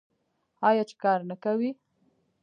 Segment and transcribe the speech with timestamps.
[0.69, 1.71] آیا چې کار نه کوي؟